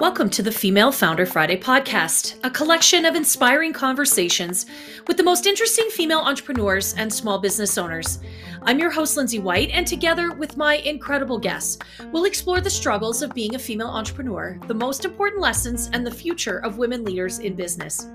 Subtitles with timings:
[0.00, 4.64] Welcome to the Female Founder Friday podcast, a collection of inspiring conversations
[5.06, 8.20] with the most interesting female entrepreneurs and small business owners.
[8.62, 11.78] I'm your host, Lindsay White, and together with my incredible guests,
[12.10, 16.10] we'll explore the struggles of being a female entrepreneur, the most important lessons, and the
[16.10, 18.08] future of women leaders in business.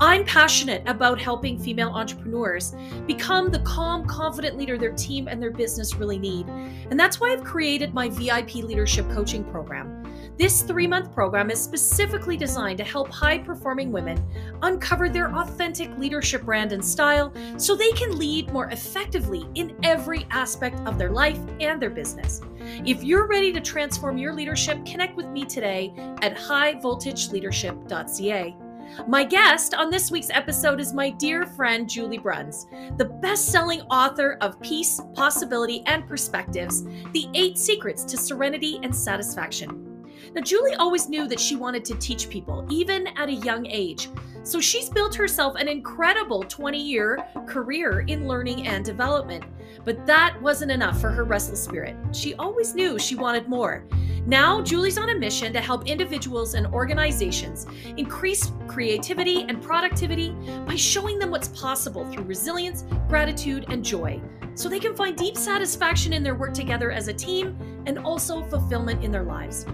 [0.00, 2.74] I'm passionate about helping female entrepreneurs
[3.06, 6.46] become the calm, confident leader their team and their business really need.
[6.48, 9.98] And that's why I've created my VIP leadership coaching program.
[10.38, 14.24] This three month program is specifically designed to help high performing women
[14.62, 20.28] uncover their authentic leadership brand and style so they can lead more effectively in every
[20.30, 22.40] aspect of their life and their business.
[22.86, 25.92] If you're ready to transform your leadership, connect with me today
[26.22, 28.67] at highvoltageleadership.ca.
[29.06, 32.66] My guest on this week's episode is my dear friend Julie Bruns,
[32.96, 38.94] the best selling author of Peace, Possibility, and Perspectives The Eight Secrets to Serenity and
[38.94, 40.04] Satisfaction.
[40.34, 44.08] Now, Julie always knew that she wanted to teach people, even at a young age.
[44.42, 49.44] So she's built herself an incredible 20 year career in learning and development.
[49.84, 51.96] But that wasn't enough for her restless spirit.
[52.12, 53.84] She always knew she wanted more.
[54.28, 60.76] Now, Julie's on a mission to help individuals and organizations increase creativity and productivity by
[60.76, 64.20] showing them what's possible through resilience, gratitude, and joy
[64.54, 67.56] so they can find deep satisfaction in their work together as a team
[67.86, 69.64] and also fulfillment in their lives.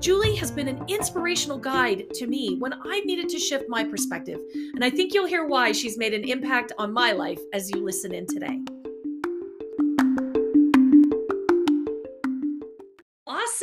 [0.00, 4.40] Julie has been an inspirational guide to me when I've needed to shift my perspective,
[4.74, 7.84] and I think you'll hear why she's made an impact on my life as you
[7.84, 8.58] listen in today.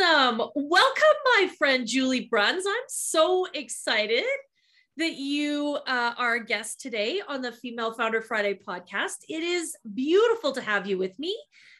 [0.07, 0.41] Awesome.
[0.55, 2.63] Welcome, my friend Julie Bruns.
[2.65, 4.23] I'm so excited
[4.95, 9.17] that you uh, are a guest today on the Female Founder Friday podcast.
[9.27, 11.37] It is beautiful to have you with me.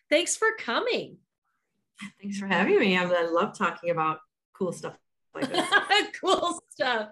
[0.10, 1.18] Thanks for coming.
[2.22, 2.98] Thanks for having me.
[2.98, 4.20] I love talking about
[4.54, 4.98] cool stuff
[5.34, 5.70] like this.
[6.22, 7.10] cool stuff.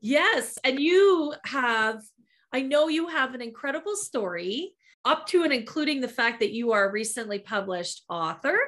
[0.00, 0.58] Yes.
[0.64, 2.02] And you have,
[2.52, 4.74] I know you have an incredible story
[5.06, 8.58] up to and including the fact that you are a recently published author.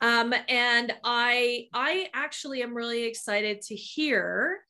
[0.00, 4.60] Um, and I, I actually am really excited to hear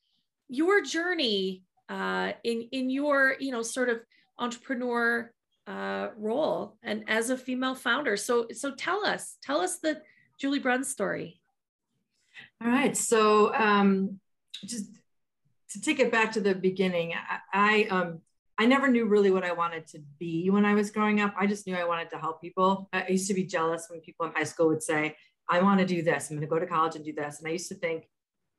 [0.48, 4.00] your journey uh, in, in your, you know, sort of
[4.38, 5.30] entrepreneur
[5.66, 8.16] uh, role and as a female founder.
[8.16, 10.00] So, so tell us, tell us the
[10.40, 11.40] Julie Bruns story.
[12.62, 12.96] All right.
[12.96, 14.18] So um,
[14.64, 14.86] just
[15.72, 18.20] to take it back to the beginning, I, I, um,
[18.58, 21.34] I never knew really what I wanted to be when I was growing up.
[21.38, 22.88] I just knew I wanted to help people.
[22.92, 25.16] I used to be jealous when people in high school would say,
[25.48, 26.30] I want to do this.
[26.30, 27.38] I'm going to go to college and do this.
[27.38, 28.08] And I used to think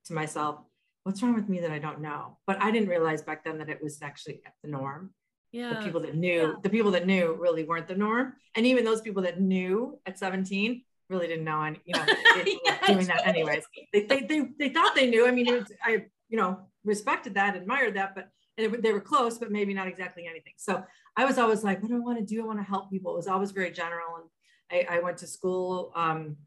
[0.06, 0.60] to myself,
[1.04, 2.38] what's wrong with me that I don't know?
[2.48, 5.12] But I didn't realize back then that it was actually the norm.
[5.52, 5.74] Yeah.
[5.74, 6.54] The people that knew, yeah.
[6.64, 8.34] the people that knew really weren't the norm.
[8.56, 12.06] And even those people that knew at 17 really didn't know and you know
[12.66, 12.88] yes.
[12.88, 16.38] doing that anyways they, they, they, they thought they knew i mean was, i you
[16.38, 20.54] know respected that admired that but it, they were close but maybe not exactly anything
[20.58, 20.84] so
[21.18, 23.14] i was always like what do i want to do i want to help people
[23.14, 26.38] it was always very general and i, I went to school um,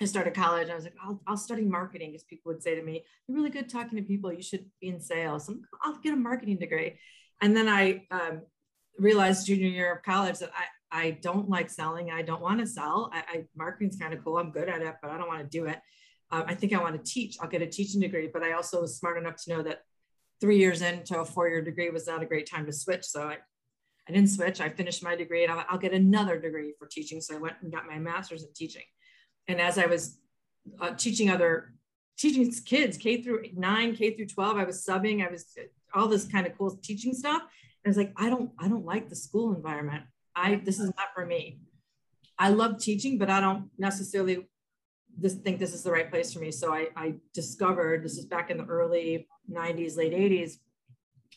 [0.00, 0.70] I started college.
[0.70, 3.50] I was like, I'll, I'll study marketing because people would say to me, You're really
[3.50, 4.32] good talking to people.
[4.32, 5.48] You should be in sales.
[5.48, 6.98] I'm, I'll get a marketing degree.
[7.40, 8.42] And then I um,
[8.98, 10.50] realized junior year of college that
[10.90, 12.10] I, I don't like selling.
[12.10, 13.10] I don't want to sell.
[13.12, 14.38] I, I marketing's kind of cool.
[14.38, 15.78] I'm good at it, but I don't want to do it.
[16.30, 17.36] Um, I think I want to teach.
[17.40, 19.82] I'll get a teaching degree, but I also was smart enough to know that
[20.40, 23.04] three years into a four-year degree was not a great time to switch.
[23.04, 23.38] So I,
[24.08, 24.60] I didn't switch.
[24.60, 27.20] I finished my degree and I'll, I'll get another degree for teaching.
[27.20, 28.82] So I went and got my master's in teaching.
[29.48, 30.18] And as I was
[30.80, 31.74] uh, teaching other
[32.16, 35.26] teaching kids K through nine, K through 12, I was subbing.
[35.26, 35.56] I was
[35.94, 37.42] all this kind of cool teaching stuff.
[37.42, 40.04] And I was like, I don't, I don't like the school environment.
[40.36, 41.60] I this is not for me.
[42.38, 44.48] I love teaching, but I don't necessarily
[45.18, 46.50] this, think this is the right place for me.
[46.50, 50.54] So I, I discovered this is back in the early 90s, late 80s,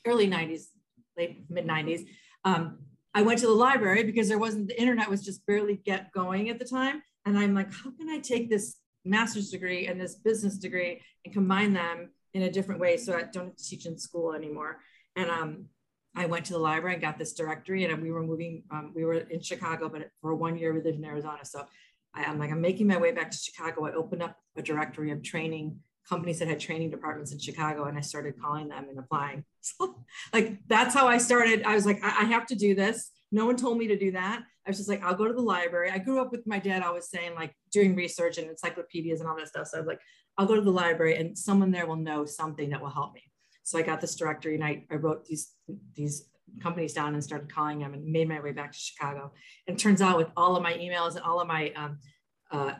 [0.06, 0.66] early 90s,
[1.18, 2.08] late mid 90s.
[2.44, 2.80] Um,
[3.14, 6.50] I went to the library because there wasn't the internet was just barely get going
[6.50, 7.02] at the time.
[7.26, 11.34] And I'm like, how can I take this master's degree and this business degree and
[11.34, 14.80] combine them in a different way so I don't have to teach in school anymore?
[15.16, 15.66] And um,
[16.16, 18.64] I went to the library and got this directory, and we were moving.
[18.72, 21.44] Um, we were in Chicago, but for one year we lived in Arizona.
[21.44, 21.66] So
[22.18, 23.86] I, am like, I'm making my way back to Chicago.
[23.86, 27.98] I opened up a directory of training companies that had training departments in Chicago, and
[27.98, 29.44] I started calling them and applying.
[29.62, 31.64] So, like, that's how I started.
[31.64, 33.12] I was like, I, I have to do this.
[33.32, 34.42] No one told me to do that.
[34.66, 35.92] I was just like, I'll go to the library.
[35.92, 39.36] I grew up with my dad always saying, like, doing research and encyclopedias and all
[39.38, 39.68] that stuff.
[39.68, 40.00] So I was like,
[40.38, 43.24] I'll go to the library, and someone there will know something that will help me.
[43.68, 45.52] So I got this directory and I, I wrote these,
[45.94, 46.30] these
[46.62, 49.32] companies down and started calling them and made my way back to Chicago.
[49.68, 52.00] And turns out with all of my emails and all of my um,
[52.52, 52.74] uh,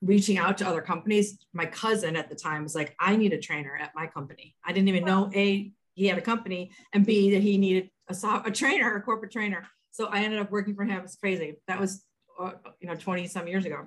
[0.00, 3.38] reaching out to other companies, my cousin at the time was like, I need a
[3.38, 4.54] trainer at my company.
[4.64, 8.42] I didn't even know A, he had a company and B, that he needed a,
[8.44, 9.66] a trainer, a corporate trainer.
[9.90, 11.02] So I ended up working for him.
[11.04, 11.56] It's crazy.
[11.68, 12.04] That was,
[12.38, 13.86] uh, you know, 20 some years ago.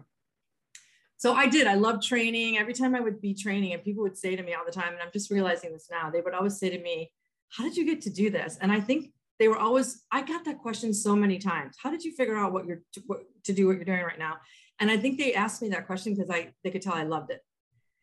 [1.17, 1.67] So I did.
[1.67, 2.57] I loved training.
[2.57, 4.93] Every time I would be training, and people would say to me all the time,
[4.93, 7.11] and I'm just realizing this now, they would always say to me,
[7.49, 8.57] How did you get to do this?
[8.61, 11.75] And I think they were always, I got that question so many times.
[11.81, 14.19] How did you figure out what you're to, what, to do what you're doing right
[14.19, 14.37] now?
[14.79, 17.31] And I think they asked me that question because I they could tell I loved
[17.31, 17.41] it.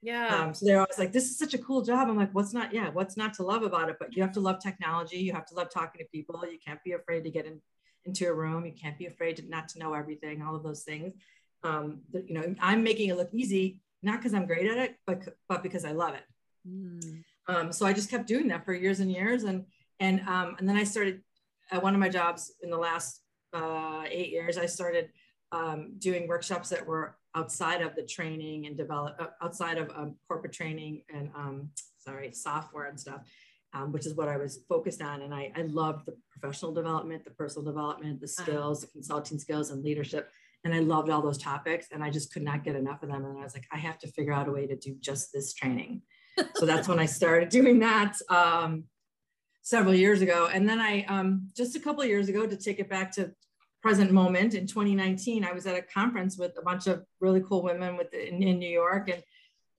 [0.03, 0.29] Yeah.
[0.37, 2.09] Um, so they're always like, this is such a cool job.
[2.09, 3.97] I'm like, what's not, yeah, what's not to love about it?
[3.99, 5.17] But you have to love technology.
[5.17, 6.45] You have to love talking to people.
[6.45, 7.61] You can't be afraid to get in,
[8.05, 8.67] into a room.
[8.67, 11.15] You can't be afraid to not to know everything, all of those things.
[11.63, 14.97] Um, that, you know, I'm making it look easy, not because I'm great at it,
[15.07, 16.25] but, but because I love it.
[16.69, 17.25] Mm.
[17.47, 19.45] Um, so I just kept doing that for years and years.
[19.45, 19.65] And,
[20.01, 21.23] and, um, and then I started
[21.71, 23.21] at one of my jobs in the last
[23.53, 25.11] uh, eight years, I started
[25.53, 30.17] um, doing workshops that were outside of the training and develop uh, outside of um,
[30.29, 33.21] corporate training and um, sorry software and stuff
[33.73, 37.25] um, which is what i was focused on and I, I loved the professional development
[37.25, 38.43] the personal development the uh-huh.
[38.43, 40.31] skills the consulting skills and leadership
[40.65, 43.25] and i loved all those topics and i just could not get enough of them
[43.25, 45.55] and i was like i have to figure out a way to do just this
[45.55, 46.03] training
[46.55, 48.85] so that's when i started doing that um,
[49.65, 50.49] several years ago.
[50.53, 53.33] And then i um, just a couple of years ago to take it back to
[53.83, 57.63] present moment in 2019 i was at a conference with a bunch of really cool
[57.63, 59.11] women with in, in new york.
[59.11, 59.23] And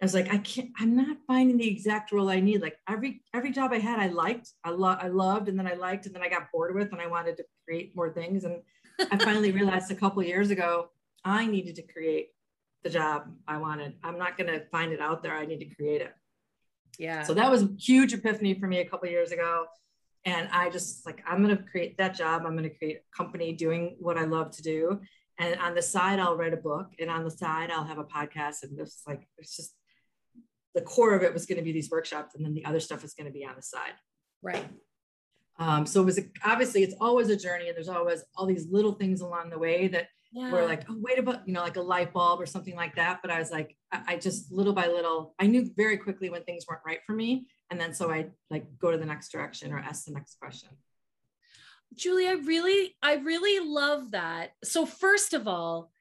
[0.02, 2.62] i was like i can't i'm not finding the exact role i need.
[2.62, 5.74] Like every every job i had i liked i love i loved and then i
[5.74, 8.44] liked and then i got bored with and i wanted to create more things.
[8.44, 8.62] And
[9.12, 10.90] i finally realized a couple years ago
[11.24, 12.30] i needed to create
[12.84, 13.94] the job i wanted.
[14.04, 15.36] I'm not going to find it out there.
[15.36, 16.14] I need to create it
[17.00, 19.66] yeah so that was a huge epiphany for me a couple years ago
[20.26, 22.44] and I just like, I'm going to create that job.
[22.46, 25.00] I'm going to create a company doing what I love to do.
[25.38, 26.88] And on the side, I'll write a book.
[27.00, 28.64] And on the side, I'll have a podcast.
[28.64, 29.76] And this like, it's just
[30.74, 32.34] the core of it was going to be these workshops.
[32.36, 33.94] And then the other stuff is going to be on the side.
[34.42, 34.66] Right.
[35.60, 38.68] Um, so it was a, obviously it's always a journey and there's always all these
[38.72, 40.52] little things along the way that yeah.
[40.52, 43.22] were like, oh, wait about, you know, like a light bulb or something like that.
[43.22, 46.44] But I was like, I, I just little by little, I knew very quickly when
[46.44, 49.72] things weren't right for me and then so i like go to the next direction
[49.72, 50.70] or ask the next question.
[51.94, 54.52] Julie i really i really love that.
[54.64, 55.92] So first of all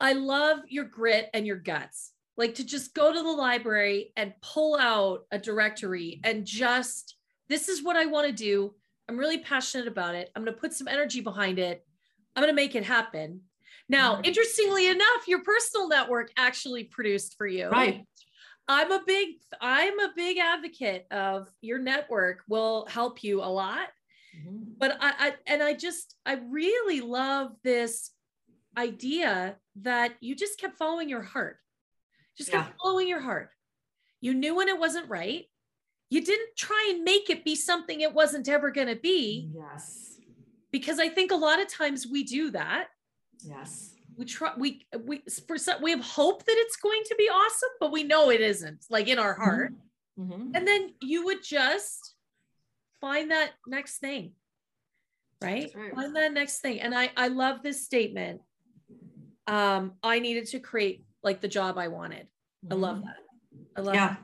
[0.00, 2.12] i love your grit and your guts.
[2.36, 7.16] Like to just go to the library and pull out a directory and just
[7.48, 8.74] this is what i want to do.
[9.08, 10.30] I'm really passionate about it.
[10.34, 11.86] I'm going to put some energy behind it.
[12.34, 13.42] I'm going to make it happen
[13.88, 14.24] now mm-hmm.
[14.24, 18.04] interestingly enough your personal network actually produced for you right
[18.68, 23.88] I'm a big I'm a big advocate of your network will help you a lot.
[24.36, 24.72] Mm-hmm.
[24.78, 28.10] But I, I and I just I really love this
[28.76, 31.58] idea that you just kept following your heart.
[32.36, 32.74] Just kept yeah.
[32.82, 33.50] following your heart.
[34.20, 35.44] You knew when it wasn't right.
[36.10, 39.50] You didn't try and make it be something it wasn't ever going to be.
[39.54, 40.16] Yes.
[40.70, 42.88] Because I think a lot of times we do that.
[43.42, 47.28] Yes we try we we for some we have hope that it's going to be
[47.28, 49.72] awesome but we know it isn't like in our heart
[50.18, 50.32] mm-hmm.
[50.32, 50.50] mm-hmm.
[50.54, 52.14] and then you would just
[53.00, 54.32] find that next thing
[55.42, 55.72] right?
[55.74, 55.94] right?
[55.94, 58.40] find that next thing and i i love this statement
[59.46, 62.26] um i needed to create like the job i wanted
[62.64, 62.72] mm-hmm.
[62.72, 63.16] i love that
[63.76, 64.18] i love yeah that.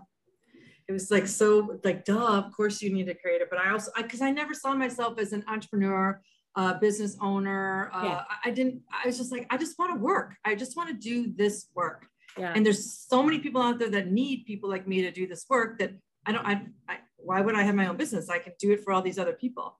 [0.88, 3.70] it was like so like duh of course you need to create it but i
[3.70, 6.20] also because I, I never saw myself as an entrepreneur
[6.56, 7.90] uh, business owner.
[7.92, 8.22] Uh, yeah.
[8.44, 10.34] I didn't, I was just like, I just want to work.
[10.44, 12.06] I just want to do this work.
[12.38, 12.52] Yeah.
[12.54, 15.46] And there's so many people out there that need people like me to do this
[15.48, 15.92] work that
[16.26, 18.28] I don't, I, I why would I have my own business?
[18.28, 19.78] I can do it for all these other people.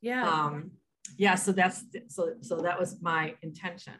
[0.00, 0.28] Yeah.
[0.28, 0.72] Um,
[1.16, 1.34] yeah.
[1.34, 3.94] So that's, so, so that was my intention.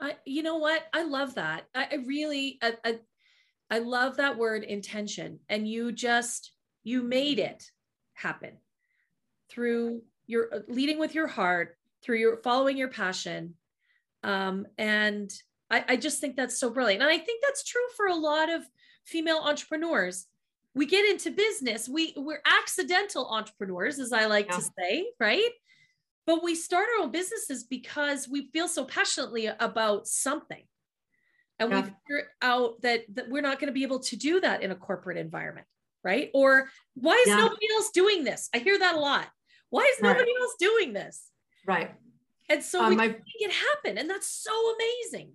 [0.00, 0.86] I, you know what?
[0.92, 1.64] I love that.
[1.74, 2.98] I, I really, I, I,
[3.70, 5.40] I love that word intention.
[5.48, 6.52] And you just,
[6.82, 7.64] you made it
[8.14, 8.58] happen
[9.50, 13.54] through you're uh, leading with your heart through your following your passion.
[14.22, 15.30] Um, and
[15.70, 17.02] I, I just think that's so brilliant.
[17.02, 18.62] And i think that's true for a lot of
[19.04, 20.26] female entrepreneurs.
[20.74, 24.56] We get into business we we're accidental entrepreneurs as i like yeah.
[24.56, 25.50] to say right?
[26.26, 30.62] But we start our own businesses because we feel so passionately about something.
[31.58, 31.76] And yeah.
[31.76, 34.70] we figure out that, that we're not going to be able to do that in
[34.70, 35.66] a corporate environment
[36.02, 36.30] right?
[36.34, 37.36] Or why is yeah.
[37.36, 38.48] nobody else doing this?
[38.54, 39.26] I hear that a lot
[39.70, 40.40] why is nobody right.
[40.40, 41.30] else doing this?
[41.66, 41.92] Right.
[42.48, 43.96] And so um, we my, make it happen.
[43.96, 45.32] And that's so amazing.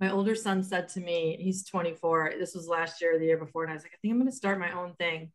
[0.00, 2.34] My older son said to me, he's 24.
[2.38, 3.64] This was last year, the year before.
[3.64, 5.32] And I was like, I think I'm going to start my own thing.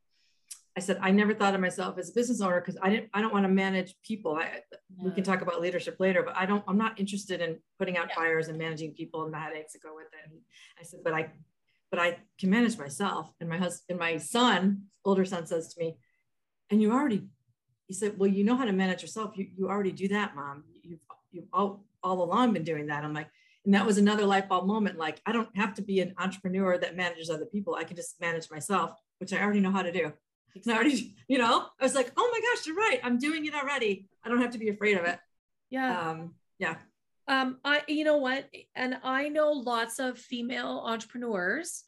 [0.76, 3.22] I said, I never thought of myself as a business owner because I didn't, I
[3.22, 4.36] don't want to manage people.
[4.36, 4.62] I,
[4.98, 8.08] we can talk about leadership later, but I don't, I'm not interested in putting out
[8.10, 8.16] yeah.
[8.16, 10.32] fires and managing people and the headaches that go with it.
[10.32, 10.40] And
[10.80, 11.30] I said, but I,
[11.92, 13.32] but I can manage myself.
[13.40, 15.96] And my husband, and my son, older son says to me,
[16.72, 17.28] and you already,
[17.88, 19.34] he said, well, you know how to manage yourself.
[19.36, 20.64] You, you already do that, mom.
[20.82, 21.00] You've,
[21.32, 23.04] you've all, all along been doing that.
[23.04, 23.30] I'm like,
[23.66, 24.98] and that was another light bulb moment.
[24.98, 27.76] Like, I don't have to be an entrepreneur that manages other people.
[27.76, 30.12] I can just manage myself, which I already know how to do.
[30.56, 33.00] It's already, you know, I was like, oh my gosh, you're right.
[33.04, 34.08] I'm doing it already.
[34.24, 35.20] I don't have to be afraid of it.
[35.70, 36.10] Yeah.
[36.10, 36.76] Um, yeah.
[37.28, 41.86] Um, I, you know what, and I know lots of female entrepreneurs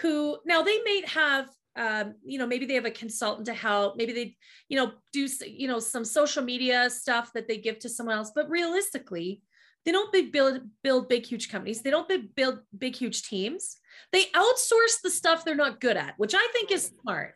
[0.00, 3.96] who now they may have, um, you know, maybe they have a consultant to help.
[3.96, 4.36] Maybe they,
[4.68, 8.32] you know, do you know some social media stuff that they give to someone else.
[8.34, 9.42] But realistically,
[9.84, 11.82] they don't big build build big huge companies.
[11.82, 13.76] They don't big, build big huge teams.
[14.12, 17.34] They outsource the stuff they're not good at, which I think is smart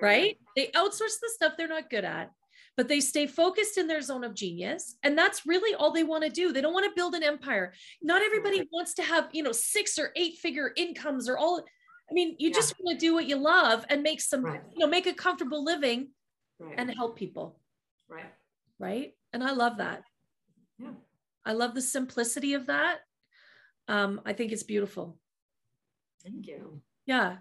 [0.00, 0.38] right?
[0.56, 2.30] They outsource the stuff they're not good at,
[2.76, 4.96] but they stay focused in their zone of genius.
[5.02, 6.52] And that's really all they want to do.
[6.52, 7.72] They don't want to build an empire.
[8.02, 11.64] Not everybody wants to have, you know, six or eight figure incomes or all.
[12.10, 12.54] I mean, you yeah.
[12.54, 14.60] just want to do what you love and make some, right.
[14.72, 16.08] you know, make a comfortable living
[16.58, 16.74] right.
[16.76, 17.58] and help people.
[18.08, 18.32] Right.
[18.78, 19.14] Right.
[19.32, 20.02] And I love that.
[20.78, 20.92] Yeah.
[21.44, 22.98] I love the simplicity of that.
[23.88, 25.18] Um, I think it's beautiful.
[26.22, 26.80] Thank you.
[27.06, 27.36] Yeah.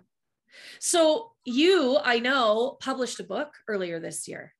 [0.79, 4.53] So, you, I know, published a book earlier this year.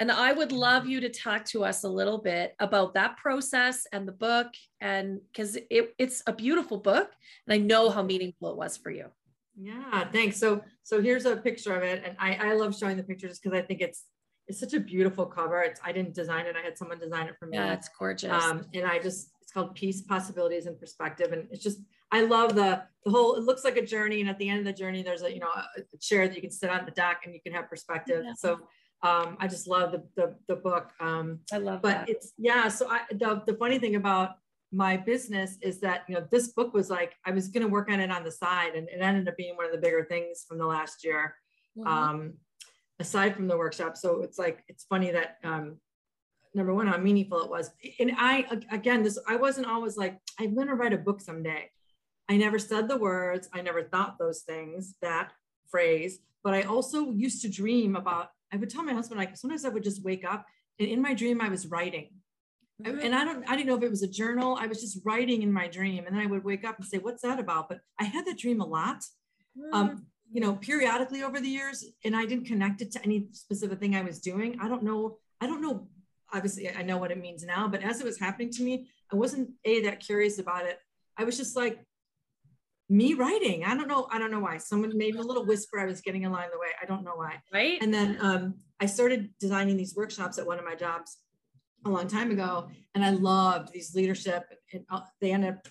[0.00, 3.86] And I would love you to talk to us a little bit about that process
[3.92, 4.48] and the book.
[4.80, 7.12] And because it, it's a beautiful book,
[7.46, 9.06] and I know how meaningful it was for you.
[9.56, 10.38] Yeah, thanks.
[10.38, 13.56] So, so here's a picture of it, and I, I love showing the pictures because
[13.56, 14.04] I think it's
[14.48, 15.60] it's such a beautiful cover.
[15.62, 17.56] It's I didn't design it; I had someone design it for me.
[17.56, 18.32] Yeah, it's gorgeous.
[18.32, 21.80] Um, and I just it's called Peace, Possibilities, and Perspective, and it's just
[22.10, 23.36] I love the the whole.
[23.36, 25.40] It looks like a journey, and at the end of the journey, there's a you
[25.40, 28.22] know a chair that you can sit on the deck, and you can have perspective.
[28.24, 28.32] Yeah.
[28.36, 28.60] So
[29.02, 30.92] um, I just love the the, the book.
[31.00, 31.82] Um, I love.
[31.82, 32.08] But that.
[32.08, 32.68] it's yeah.
[32.68, 34.36] So I the the funny thing about
[34.72, 37.90] my business is that you know this book was like I was going to work
[37.90, 40.44] on it on the side, and it ended up being one of the bigger things
[40.48, 41.34] from the last year.
[41.76, 41.88] Mm-hmm.
[41.88, 42.34] Um,
[42.98, 45.78] aside from the workshop, so it's like it's funny that um,
[46.54, 50.54] number one how meaningful it was and i again this i wasn't always like i'm
[50.54, 51.66] going to write a book someday
[52.28, 55.32] I never said the words, I never thought those things, that
[55.70, 59.64] phrase, but I also used to dream about, I would tell my husband, like sometimes
[59.64, 60.46] I would just wake up
[60.78, 62.08] and in my dream I was writing.
[62.82, 63.00] Mm-hmm.
[63.00, 64.56] And I don't, I didn't know if it was a journal.
[64.60, 66.06] I was just writing in my dream.
[66.06, 67.68] And then I would wake up and say, what's that about?
[67.68, 69.02] But I had that dream a lot.
[69.72, 73.78] Um, you know, periodically over the years, and I didn't connect it to any specific
[73.78, 74.58] thing I was doing.
[74.60, 75.18] I don't know.
[75.42, 75.88] I don't know.
[76.32, 79.16] Obviously, I know what it means now, but as it was happening to me, I
[79.16, 80.78] wasn't a that curious about it.
[81.18, 81.84] I was just like,
[82.88, 83.64] me writing.
[83.64, 84.06] I don't know.
[84.10, 84.58] I don't know why.
[84.58, 85.78] Someone made a little whisper.
[85.78, 86.68] I was getting along the way.
[86.80, 87.42] I don't know why.
[87.52, 87.78] Right.
[87.80, 91.18] And then um, I started designing these workshops at one of my jobs
[91.84, 94.44] a long time ago, and I loved these leadership.
[94.72, 95.68] And uh, they end up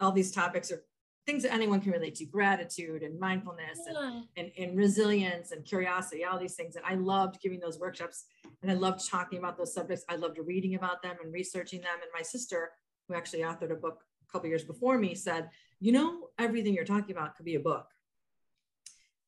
[0.00, 0.82] all these topics are
[1.26, 4.08] things that anyone can relate to: gratitude and mindfulness yeah.
[4.10, 6.24] and, and and resilience and curiosity.
[6.24, 8.24] All these things, and I loved giving those workshops,
[8.62, 10.04] and I loved talking about those subjects.
[10.08, 11.96] I loved reading about them and researching them.
[12.02, 12.70] And my sister,
[13.08, 15.50] who actually authored a book a couple years before me, said
[15.84, 17.86] you know, everything you're talking about could be a book.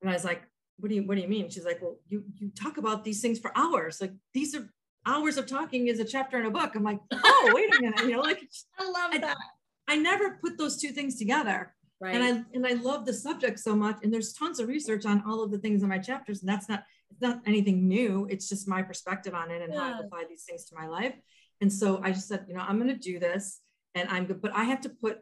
[0.00, 0.42] And I was like,
[0.78, 1.50] what do you, what do you mean?
[1.50, 4.00] She's like, well, you, you talk about these things for hours.
[4.00, 4.66] Like these are
[5.06, 6.74] hours of talking is a chapter in a book.
[6.74, 8.00] I'm like, oh, wait a minute.
[8.00, 8.42] You know, like
[8.78, 9.36] I love I, that.
[9.88, 11.74] I never put those two things together.
[12.00, 12.14] Right.
[12.14, 13.98] And I, and I love the subject so much.
[14.02, 16.40] And there's tons of research on all of the things in my chapters.
[16.40, 18.26] And that's not, it's not anything new.
[18.28, 19.80] It's just my perspective on it and yeah.
[19.80, 21.14] how I apply these things to my life.
[21.62, 23.60] And so I just said, you know, I'm going to do this
[23.94, 25.20] and I'm good, but I have to put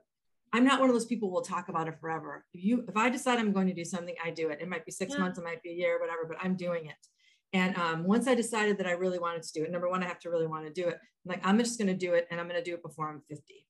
[0.54, 2.44] I'm not one of those people who will talk about it forever.
[2.54, 4.60] If you, if I decide I'm going to do something, I do it.
[4.60, 5.18] It might be six yeah.
[5.18, 6.94] months, it might be a year, whatever, but I'm doing it.
[7.54, 10.06] And um, once I decided that I really wanted to do it, number one, I
[10.06, 10.96] have to really want to do it.
[10.96, 13.08] I'm like, I'm just going to do it, and I'm going to do it before
[13.08, 13.64] I'm 50.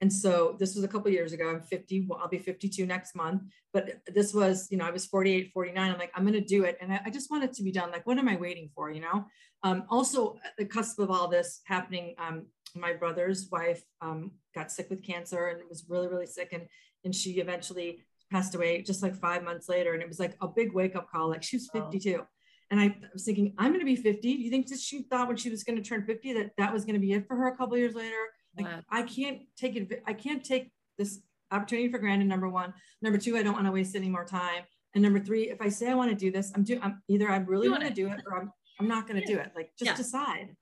[0.00, 1.50] And so this was a couple years ago.
[1.50, 2.06] I'm 50.
[2.08, 3.42] Well, I'll be 52 next month.
[3.72, 5.92] But this was, you know, I was 48, 49.
[5.92, 7.70] I'm like, I'm going to do it, and I, I just want it to be
[7.70, 7.90] done.
[7.90, 8.90] Like, what am I waiting for?
[8.90, 9.26] You know.
[9.62, 14.72] Um, also, at the cusp of all this happening, um, my brother's wife um, got
[14.72, 16.50] sick with cancer and was really, really sick.
[16.52, 16.66] And,
[17.04, 19.94] and she eventually passed away just like five months later.
[19.94, 21.28] And it was like a big wake up call.
[21.28, 22.20] Like she was 52.
[22.20, 22.26] Oh.
[22.70, 24.20] And I was thinking, I'm going to be 50.
[24.20, 26.72] Do you think that she thought when she was going to turn 50 that that
[26.72, 28.16] was going to be it for her a couple years later?
[28.56, 28.80] Like wow.
[28.90, 30.02] I can't take it.
[30.06, 31.20] I can't take this
[31.50, 32.28] opportunity for granted.
[32.28, 32.74] Number one.
[33.00, 34.64] Number two, I don't want to waste any more time.
[34.94, 36.80] And number three, if I say I want to do this, I'm doing.
[36.82, 39.36] I'm either I really want to do it or I'm I'm not going to yeah.
[39.36, 39.52] do it.
[39.54, 39.96] Like just yeah.
[39.96, 40.56] decide.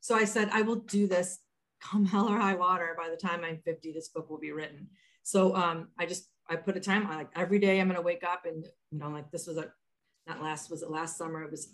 [0.00, 1.38] So I said, I will do this
[1.80, 2.96] come hell or high water.
[2.96, 4.88] By the time I'm 50, this book will be written.
[5.22, 8.02] So um, I just, I put a time on like every day I'm going to
[8.02, 9.72] wake up and, you know, like this was a
[10.26, 11.42] not last, was it last summer?
[11.42, 11.68] It was,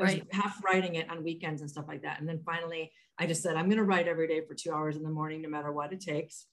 [0.00, 0.26] I was Right.
[0.32, 2.20] half writing it on weekends and stuff like that.
[2.20, 4.96] And then finally, I just said, I'm going to write every day for two hours
[4.96, 6.46] in the morning, no matter what it takes.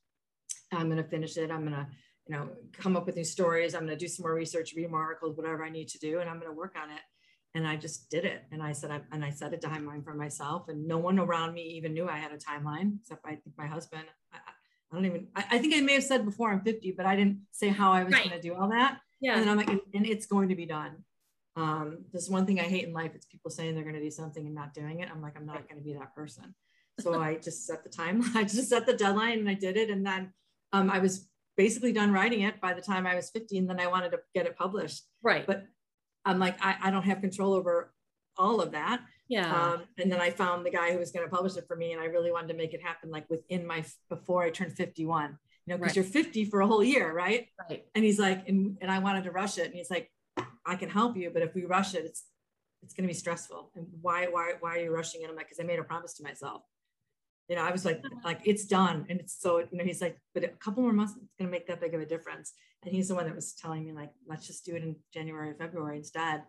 [0.71, 1.51] I'm going to finish it.
[1.51, 1.87] I'm going to,
[2.27, 3.75] you know, come up with new stories.
[3.75, 6.19] I'm going to do some more research, read more articles, whatever I need to do,
[6.19, 7.01] and I'm going to work on it.
[7.55, 8.43] And I just did it.
[8.51, 10.69] And I said, I, and I set a timeline for myself.
[10.69, 13.67] And no one around me even knew I had a timeline, except I think my
[13.67, 14.05] husband.
[14.33, 14.37] I,
[14.91, 15.27] I don't even.
[15.35, 17.91] I, I think I may have said before I'm 50, but I didn't say how
[17.91, 18.27] I was Right.
[18.29, 18.99] going to do all that.
[19.21, 19.39] Yeah.
[19.39, 21.03] And I'm like, and, and it's going to be done.
[21.55, 23.11] Um, this one thing I hate in life.
[23.13, 25.09] It's people saying they're going to do something and not doing it.
[25.11, 26.55] I'm like, I'm not going to be that person.
[26.99, 28.21] So I just set the time.
[28.35, 29.89] I just set the deadline and I did it.
[29.89, 30.31] And then
[30.73, 33.57] um, I was basically done writing it by the time I was 50.
[33.57, 35.01] And then I wanted to get it published.
[35.23, 35.43] right.
[35.43, 35.63] But
[36.23, 37.91] I'm like, I, I don't have control over
[38.37, 39.01] all of that.
[39.27, 39.51] yeah.
[39.73, 41.93] Um, and then I found the guy who was going to publish it for me,
[41.93, 45.37] and I really wanted to make it happen like within my before I turned 51.
[45.65, 45.95] You know, because Right.
[45.95, 47.47] you're 50 for a whole year, right?
[47.67, 47.85] right.
[47.95, 50.11] And he's like, and, and I wanted to rush it, and he's like,
[50.65, 52.23] I can help you, but if we rush it, it's
[52.81, 53.71] it's going to be stressful.
[53.75, 55.29] And why why why are you rushing it?
[55.29, 56.61] I'm like, because I made a promise to myself.
[57.49, 58.21] You know, I was like, uh-huh.
[58.23, 61.13] like it's done, and it's so you know, he's like, but a couple more months,
[61.13, 62.53] it's going to make that big of a difference.
[62.83, 65.49] And he's the one that was telling me like, let's just do it in January
[65.51, 66.43] or February instead.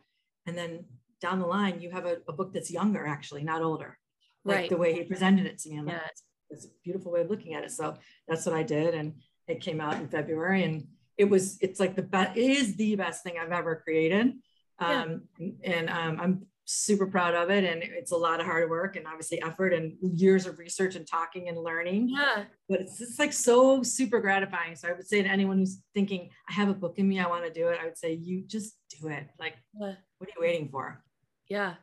[0.47, 0.85] And then
[1.21, 3.99] down the line, you have a, a book that's younger, actually, not older.
[4.44, 4.71] Like Right.
[4.71, 5.78] the way he presented it to me.
[5.78, 6.00] I'm like, Yeah.
[6.00, 7.71] "That's- that's a beautiful way of looking at it.
[7.73, 7.97] So
[8.28, 8.94] that's what I did.
[8.94, 9.14] And
[9.49, 10.62] it came out in February.
[10.64, 14.33] And it was, it's like the best, it is the best thing I've ever created.
[14.80, 15.02] Yeah.
[15.02, 15.23] Um,
[15.62, 17.62] and um, I'm super proud of it.
[17.64, 21.06] And it's a lot of hard work and obviously effort and years of research and
[21.06, 22.44] talking and learning Yeah.
[22.68, 24.75] but it's just like so super gratifying.
[24.75, 27.28] So I would say to anyone who's thinking, I have a book in me, I
[27.28, 29.26] want to do it, I would say, you just do it.
[29.38, 29.94] Like, Yeah.
[30.18, 31.04] what are you waiting for?
[31.49, 31.75] Yeah.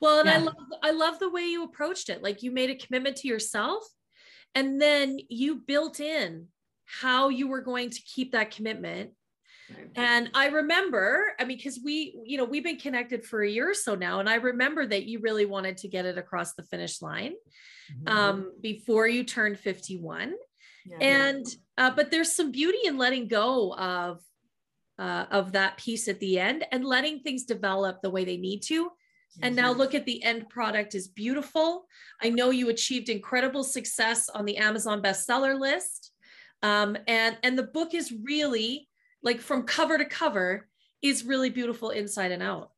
[0.00, 2.22] Well, and I love I love the way you approached it.
[2.22, 3.84] Like you made a commitment to yourself
[4.54, 6.46] and then you built in
[6.86, 9.10] how you were going to keep that commitment.
[9.96, 13.70] And I remember, I mean, because we, you know, we've been connected for a year
[13.70, 16.62] or so now, and I remember that you really wanted to get it across the
[16.64, 17.32] finish line
[17.90, 18.08] Mhm.
[18.10, 20.34] um, before you turned 51.
[20.86, 20.98] Yeah.
[21.00, 21.46] and
[21.78, 24.20] uh, but there's some beauty in letting go of
[24.98, 28.60] uh, of that piece at the end and letting things develop the way they need
[28.64, 28.90] to
[29.42, 31.86] and now look at the end product is beautiful
[32.22, 36.03] i know you achieved incredible success on the amazon bestseller list
[36.64, 38.88] um, and and the book is really
[39.22, 40.68] like from cover to cover
[41.02, 42.70] is really beautiful inside and out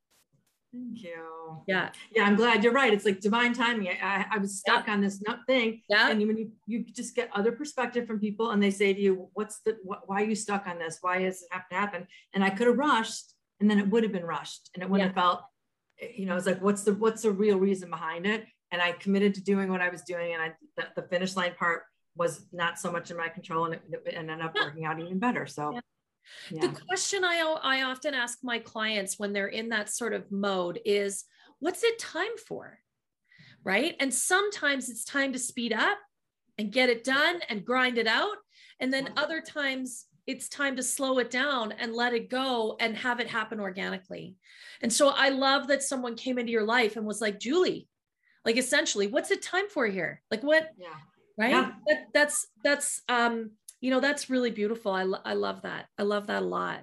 [0.73, 1.63] Thank you.
[1.67, 2.93] yeah Yeah, I'm glad you're right.
[2.93, 3.89] It's like divine timing.
[3.89, 5.83] I, I, was stuck on this nut thing.
[5.89, 9.01] yeah And when you, you just get other perspective from people and they say to
[9.01, 10.99] you, what's the, what, why are you stuck on this?
[11.01, 12.07] Why does it have to happen?
[12.35, 15.09] And I could have rushed and then it would have been rushed and it wouldn't
[15.09, 15.43] have felt,
[16.15, 18.45] you know, it's like, what's the, what's the real reason behind it?
[18.71, 20.35] And I committed to doing what I was doing.
[20.35, 21.85] And I, the, the finish line part
[22.17, 25.19] was not so much in my control and it, it ended up working out even
[25.19, 25.47] better.
[25.47, 25.81] So, Yeah.
[26.51, 26.67] yeah.
[26.67, 30.81] The question I, I often ask my clients when they're in that sort of mode
[30.85, 31.25] is
[31.59, 32.79] what's it time for?
[33.65, 33.97] Right.
[34.01, 35.99] And sometimes it's time to speed up
[36.59, 38.37] and get it done and grind it out.
[38.81, 42.97] And then other times it's time to slow it down and let it go and
[42.97, 44.37] have it happen organically.
[44.83, 47.89] And so I love that someone came into your life and was like, Julie,
[48.45, 50.23] like essentially, what's it time for here?
[50.31, 50.89] Like what, yeah.
[51.37, 51.51] Right?
[51.51, 51.73] Yeah.
[51.87, 54.93] that, that's that's um you know that's really beautiful.
[54.93, 55.87] I, I love that.
[55.99, 56.81] I love that a lot.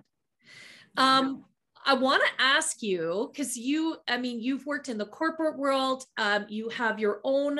[0.98, 1.46] Um
[1.86, 6.06] i want to ask you because you i mean you've worked in the corporate world
[6.18, 7.60] um, you have your own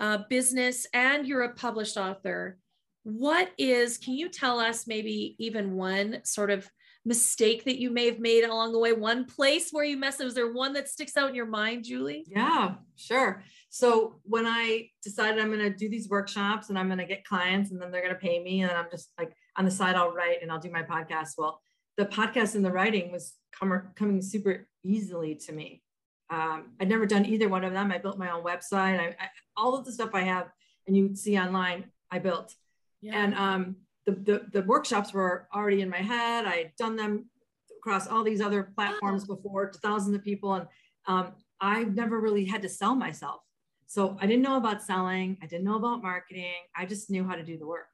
[0.00, 2.58] uh, business and you're a published author.
[3.04, 6.68] What is can you tell us maybe even one sort of
[7.04, 10.26] mistake that you may have made along the way one place where you messed up?
[10.26, 13.42] Is there one that sticks out in your mind julie Yeah, sure.
[13.70, 17.24] So when I decided I'm going to do these workshops and I'm going to get
[17.24, 19.96] clients and then they're going to pay me and I'm just like on the side
[19.96, 21.32] I'll write and I'll do my podcast.
[21.36, 21.60] Well,
[21.96, 25.82] the podcast and the writing was com- coming super easily to me.
[26.30, 27.92] Um, I'd never done either one of them.
[27.92, 28.98] I built my own website.
[28.98, 30.48] I, I, all of the stuff I have
[30.86, 32.54] and you see online, I built.
[33.00, 36.44] yeah And um, the, the, the workshops were already in my head.
[36.46, 37.26] I had done them
[37.78, 40.54] across all these other platforms before to thousands of people.
[40.54, 40.66] And
[41.06, 43.40] um, I've never really had to sell myself.
[43.86, 45.36] So I didn't know about selling.
[45.42, 46.54] I didn't know about marketing.
[46.76, 47.88] I just knew how to do the work.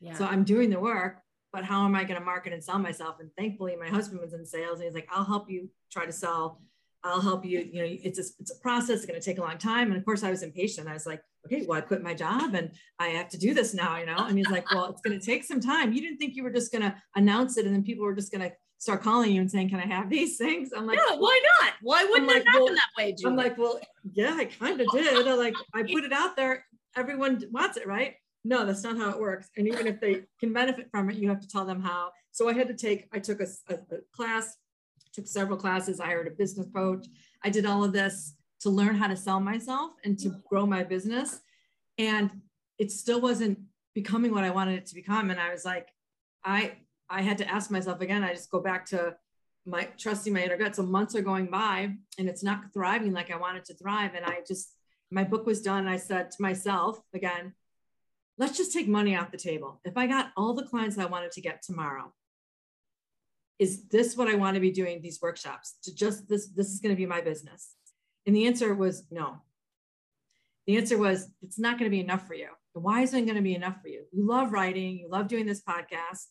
[0.00, 1.18] yeah So I'm doing the work,
[1.52, 3.16] but how am I going to market and sell myself?
[3.20, 6.12] And thankfully, my husband was in sales, and he's like, "I'll help you try to
[6.12, 6.60] sell.
[7.04, 7.60] I'll help you.
[7.60, 8.98] You know, it's a, it's a process.
[8.98, 10.88] It's going to take a long time." And of course, I was impatient.
[10.88, 13.74] I was like, "Okay, well, I quit my job, and I have to do this
[13.74, 15.92] now." You know, and he's like, "Well, it's going to take some time.
[15.92, 18.32] You didn't think you were just going to announce it, and then people were just
[18.32, 21.16] going to start calling you and saying, "Can I have these things?" I'm like, yeah,
[21.16, 21.74] why not?
[21.82, 23.30] Why wouldn't like, it happen well, that way, Julie?
[23.30, 23.80] I'm like, well,
[24.12, 25.26] yeah, I kind of did.
[25.26, 26.64] I like, I put it out there.
[26.96, 28.14] Everyone wants it, right?
[28.44, 29.50] No, that's not how it works.
[29.56, 32.10] And even if they can benefit from it, you have to tell them how.
[32.30, 34.56] So I had to take, I took a, a- a class
[35.16, 35.98] took several classes.
[35.98, 37.06] I hired a business coach.
[37.42, 40.38] I did all of this to learn how to sell myself and to mm-hmm.
[40.48, 41.40] grow my business.
[41.98, 42.30] And
[42.78, 43.58] it still wasn't
[43.94, 45.30] becoming what I wanted it to become.
[45.30, 45.88] And I was like,
[46.44, 46.72] I
[47.08, 48.22] I had to ask myself again.
[48.22, 49.16] I just go back to
[49.64, 50.76] my trusting my inner gut.
[50.76, 54.14] So months are going by and it's not thriving like I wanted to thrive.
[54.14, 54.74] And I just
[55.10, 55.80] my book was done.
[55.80, 57.54] And I said to myself again,
[58.38, 59.80] let's just take money off the table.
[59.84, 62.12] If I got all the clients I wanted to get tomorrow,
[63.58, 65.76] is this what I want to be doing these workshops?
[65.84, 67.74] To just this, this is going to be my business.
[68.26, 69.36] And the answer was no.
[70.66, 72.48] The answer was it's not going to be enough for you.
[72.72, 74.02] Why isn't it going to be enough for you?
[74.12, 76.26] You love writing, you love doing this podcast.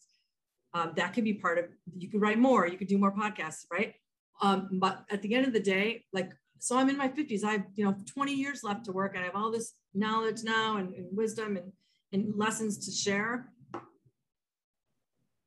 [0.73, 1.65] Um, that could be part of
[1.97, 3.93] you could write more, you could do more podcasts, right?
[4.41, 7.43] Um, but at the end of the day, like so I'm in my 50s.
[7.43, 10.43] I have, you know, 20 years left to work and I have all this knowledge
[10.43, 11.71] now and, and wisdom and,
[12.11, 13.51] and lessons to share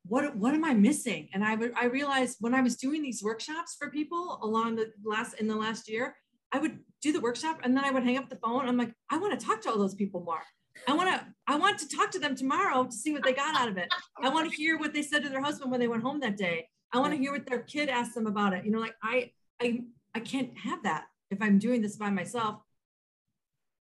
[0.09, 1.29] what what am I missing?
[1.33, 4.91] And I would I realized when I was doing these workshops for people along the
[5.03, 6.15] last in the last year,
[6.51, 8.67] I would do the workshop and then I would hang up the phone.
[8.67, 10.41] I'm like, I want to talk to all those people more.
[10.87, 13.55] I want to I want to talk to them tomorrow to see what they got
[13.55, 13.87] out of it.
[14.21, 16.37] I want to hear what they said to their husband when they went home that
[16.37, 16.67] day.
[16.91, 18.65] I want to hear what their kid asked them about it.
[18.65, 19.83] You know, like I I
[20.15, 22.61] I can't have that if I'm doing this by myself.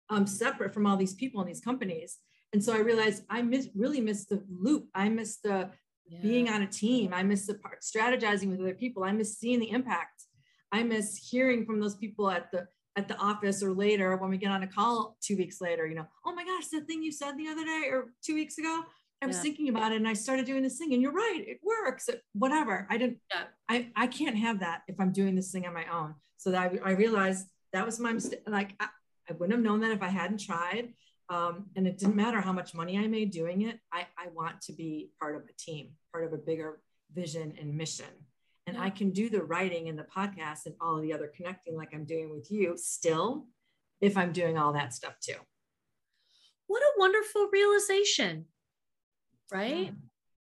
[0.10, 2.18] I'm separate from all these people in these companies.
[2.54, 4.88] And so I realized I miss really missed the loop.
[4.96, 5.70] I missed the
[6.10, 6.20] yeah.
[6.22, 7.14] being on a team.
[7.14, 9.04] I miss the part strategizing with other people.
[9.04, 10.24] I miss seeing the impact.
[10.72, 12.68] I miss hearing from those people at the
[12.98, 15.94] at the office or later when we get on a call two weeks later, you
[15.94, 18.82] know, oh my gosh, that thing you said the other day or two weeks ago,
[19.22, 19.44] I was yeah.
[19.44, 22.88] thinking about it and I started doing this thing and you're right, it works, whatever.
[22.90, 23.44] I didn't, yeah.
[23.70, 26.16] I, I can't have that if I'm doing this thing on my own.
[26.38, 28.42] So that I, I realized that was my mistake.
[28.48, 28.88] Like I,
[29.30, 30.94] I wouldn't have known that if I hadn't tried.
[31.30, 33.80] Um, and it didn't matter how much money I made doing it.
[33.92, 36.80] I, I want to be part of a team, part of a bigger
[37.14, 38.06] vision and mission.
[38.66, 41.76] And I can do the writing and the podcast and all of the other connecting
[41.76, 43.48] like I'm doing with you still
[44.02, 45.38] if I'm doing all that stuff too.
[46.68, 48.46] What a wonderful realization,
[49.52, 49.86] right?
[49.86, 49.92] Yeah.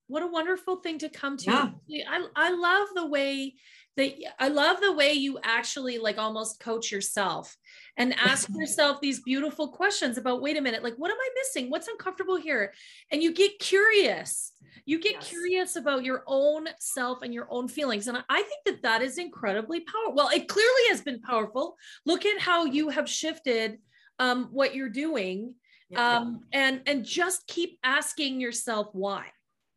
[0.08, 1.72] What a wonderful thing to come to.
[1.86, 2.04] Yeah.
[2.10, 3.54] I, I love the way
[3.96, 7.56] that I love the way you actually like almost coach yourself
[7.96, 11.70] and ask yourself these beautiful questions about wait a minute, like what am I missing?
[11.70, 12.72] What's uncomfortable here?
[13.10, 14.52] And you get curious.
[14.86, 15.28] You get yes.
[15.28, 18.08] curious about your own self and your own feelings.
[18.08, 20.14] And I think that that is incredibly powerful.
[20.14, 21.76] Well, it clearly has been powerful.
[22.06, 23.78] Look at how you have shifted
[24.18, 25.54] um, what you're doing
[25.96, 29.26] um, and and just keep asking yourself why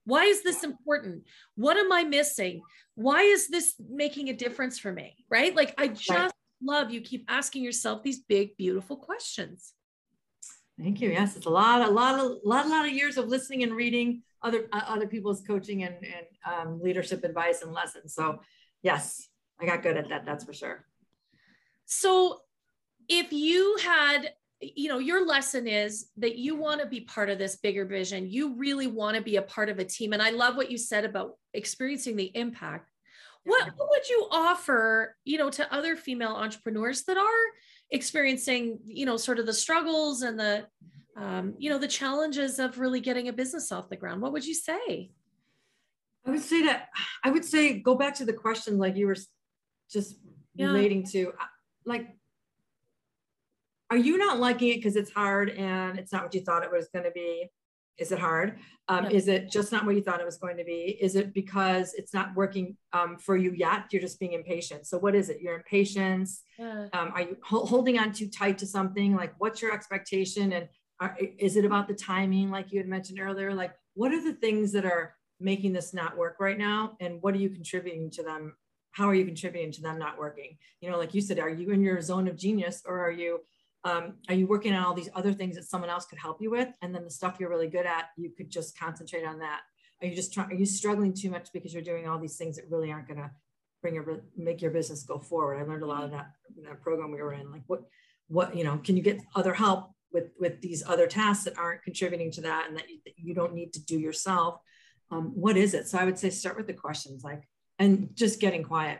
[0.06, 1.24] why is this important?
[1.56, 2.62] What am I missing?
[2.96, 5.16] Why is this making a difference for me?
[5.30, 5.56] Right?
[5.56, 6.32] Like, I just right.
[6.62, 9.74] love you keep asking yourself these big, beautiful questions.
[10.80, 11.12] Thank you.
[11.12, 13.74] Yes, it's a lot, a lot, of, lot, a lot of years of listening and
[13.74, 18.13] reading other uh, other people's coaching and, and um, leadership advice and lessons.
[18.13, 18.42] So,
[18.82, 19.28] yes,
[19.62, 20.26] I got good at that.
[20.26, 20.86] That's for sure.
[21.86, 22.42] So,
[23.08, 24.32] if you had
[24.76, 28.30] you know your lesson is that you want to be part of this bigger vision.
[28.30, 30.13] You really want to be a part of a team.
[30.13, 32.89] And i love what you said about experiencing the impact.
[33.45, 37.43] What, what would you offer you know to other female entrepreneurs that are
[37.91, 40.65] experiencing you know sort of the struggles and the
[41.15, 44.21] um, you know the challenges of really getting a business off the ground?
[44.21, 45.12] What would you say?
[46.26, 46.88] I would say that
[47.23, 49.17] i would say go back to the question like you were
[49.91, 50.15] just
[50.56, 50.67] yeah.
[50.67, 51.45] relating to uh,
[51.86, 52.08] like
[53.93, 56.71] are you not liking it because it's hard and it's not what you thought it
[56.71, 57.47] was going to be?
[57.99, 58.58] Is it hard?
[58.88, 60.97] Um, Is it just not what you thought it was going to be?
[60.99, 63.86] Is it because it's not working um, for you yet?
[63.91, 64.88] You're just being impatient.
[64.88, 65.41] So, what is it?
[65.41, 66.41] Your impatience?
[66.58, 66.88] Yeah.
[66.91, 69.15] Um, are you ho- holding on too tight to something?
[69.15, 70.53] Like, what's your expectation?
[70.53, 73.53] And are, is it about the timing, like you had mentioned earlier?
[73.53, 76.97] Like, what are the things that are making this not work right now?
[76.99, 78.56] And what are you contributing to them?
[78.89, 80.58] How are you contributing to them not working?
[80.82, 83.41] You know, like you said, are you in your zone of genius or are you
[83.84, 86.50] um, are you working on all these other things that someone else could help you
[86.50, 86.69] with?
[86.82, 89.62] And then the stuff you're really good at you could just concentrate on that.
[90.02, 92.56] Are you just trying are you struggling too much because you're doing all these things
[92.56, 93.32] that really aren't going to
[93.82, 95.60] bring your make your business go forward?
[95.60, 96.32] I learned a lot of that
[96.63, 97.52] that program we were in.
[97.52, 97.84] Like what
[98.28, 101.84] what you know can you get other help with with these other tasks that aren't
[101.84, 104.60] contributing to that and that you, that you don't need to do yourself?
[105.12, 105.88] Um, what is it?
[105.88, 107.43] So i would say start with the questions like
[107.80, 109.00] and just getting quiet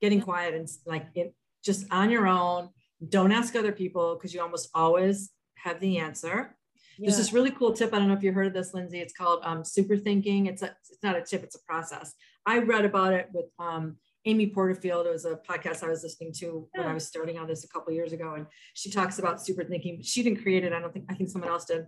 [0.00, 2.68] getting quiet and like it just on your own
[3.08, 6.56] don't ask other people because you almost always have the answer.
[6.98, 7.06] Yeah.
[7.06, 7.92] There's this really cool tip.
[7.92, 9.00] I don't know if you heard of this, Lindsay.
[9.00, 10.46] It's called um, super thinking.
[10.46, 12.14] It's a, it's not a tip, it's a process.
[12.44, 15.06] I read about it with um, Amy Porterfield.
[15.06, 17.68] It was a podcast I was listening to when I was starting on this a
[17.68, 18.34] couple years ago.
[18.34, 20.02] And she talks about super thinking.
[20.02, 20.72] She didn't create it.
[20.72, 21.86] I don't think, I think someone else did.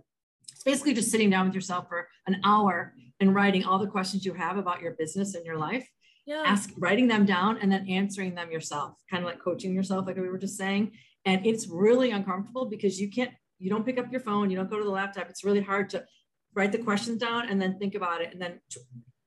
[0.51, 4.25] It's basically just sitting down with yourself for an hour and writing all the questions
[4.25, 5.87] you have about your business and your life
[6.25, 6.43] yeah.
[6.45, 10.17] ask writing them down and then answering them yourself kind of like coaching yourself like
[10.17, 10.91] we were just saying.
[11.25, 14.69] And it's really uncomfortable because you can't you don't pick up your phone you don't
[14.69, 15.29] go to the laptop.
[15.29, 16.05] It's really hard to
[16.53, 18.33] write the questions down and then think about it.
[18.33, 18.59] And then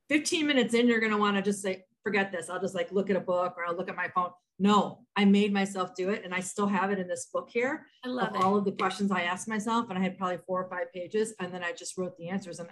[0.09, 2.49] 15 minutes in you're going to want to just say forget this.
[2.49, 4.31] I'll just like look at a book or i'll look at my phone.
[4.59, 7.87] No i made myself do it and i still have it in this book here
[8.05, 10.69] i love all of the questions i asked myself and i had probably four or
[10.69, 12.59] five pages and then i just wrote the answers.
[12.59, 12.69] And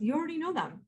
[0.00, 0.82] you already know them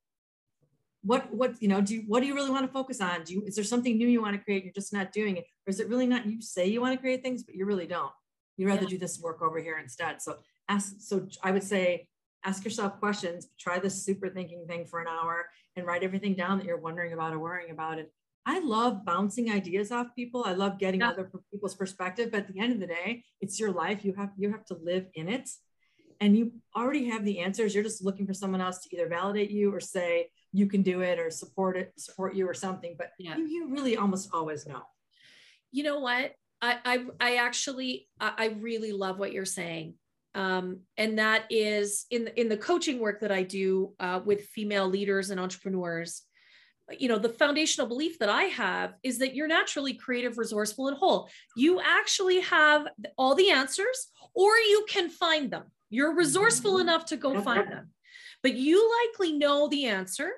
[1.06, 3.22] what what you know do you, what do you really want to focus on?
[3.22, 5.44] Do you is there something new you want to create you're just not doing it?
[5.66, 7.86] Or is it really not you say you want to create things but you really
[7.86, 8.12] don't.
[8.56, 8.90] You rather yeah.
[8.90, 10.20] do this work over here instead.
[10.20, 10.38] So
[10.68, 12.08] ask so i would say
[12.44, 16.58] ask yourself questions try this super thinking thing for an hour and write everything down
[16.58, 18.10] that you're wondering about or worrying about it.
[18.48, 20.44] I love bouncing ideas off people.
[20.46, 21.10] I love getting yeah.
[21.10, 24.04] other people's perspective but at the end of the day it's your life.
[24.04, 25.48] You have you have to live in it.
[26.20, 27.74] And you already have the answers.
[27.74, 31.02] You're just looking for someone else to either validate you or say you can do
[31.02, 32.94] it or support it, support you or something.
[32.96, 33.36] But yeah.
[33.36, 34.82] you, you really almost always know.
[35.70, 36.32] You know what?
[36.62, 39.94] I I, I actually I really love what you're saying.
[40.34, 44.88] Um, and that is in in the coaching work that I do uh, with female
[44.88, 46.22] leaders and entrepreneurs.
[46.98, 50.96] You know, the foundational belief that I have is that you're naturally creative, resourceful, and
[50.96, 51.28] whole.
[51.56, 52.86] You actually have
[53.18, 55.64] all the answers, or you can find them.
[55.90, 56.88] You're resourceful mm-hmm.
[56.88, 57.90] enough to go find them,
[58.42, 60.30] but you likely know the answer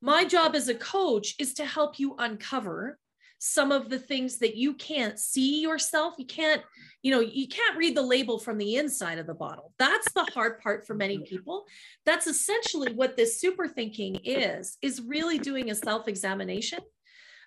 [0.00, 2.98] my job as a coach is to help you uncover
[3.40, 6.14] some of the things that you can't see yourself.
[6.18, 6.62] You can't,
[7.02, 9.72] you know, you can't read the label from the inside of the bottle.
[9.78, 11.66] That's the hard part for many people.
[12.04, 16.80] That's essentially what this super thinking is, is really doing a self-examination.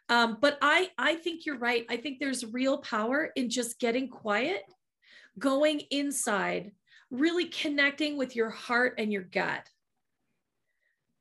[0.08, 1.86] Um, but I, I think you're right.
[1.90, 4.64] I think there's real power in just getting quiet,
[5.38, 6.72] going inside,
[7.10, 9.68] really connecting with your heart and your gut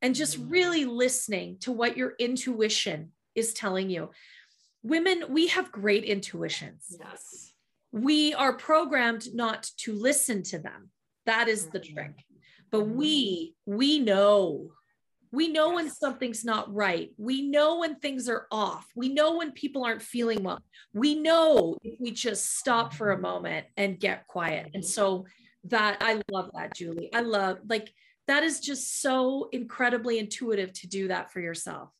[0.03, 4.11] and just really listening to what your intuition is telling you.
[4.83, 6.97] Women, we have great intuitions.
[6.99, 7.53] Yes.
[7.93, 10.91] We are programmed not to listen to them.
[11.27, 11.95] That is the mm-hmm.
[11.95, 12.25] trick.
[12.71, 14.71] But we we know.
[15.33, 17.11] We know when something's not right.
[17.17, 18.87] We know when things are off.
[18.97, 20.61] We know when people aren't feeling well.
[20.93, 24.71] We know if we just stop for a moment and get quiet.
[24.75, 25.27] And so
[25.65, 27.11] that I love that, Julie.
[27.15, 27.93] I love like
[28.27, 31.91] that is just so incredibly intuitive to do that for yourself.